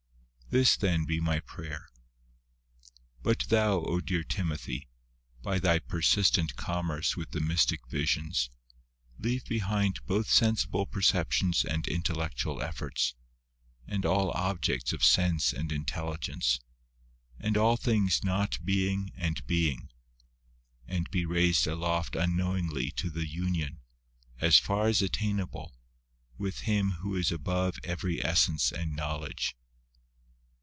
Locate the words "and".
11.63-11.87, 13.87-14.05, 15.53-15.71, 17.39-17.55, 19.15-19.47, 20.85-21.09, 28.73-28.93